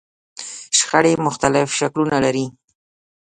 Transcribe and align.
شخړې 0.77 1.13
مختلف 1.25 1.67
شکلونه 1.79 2.17
لري. 2.25 2.45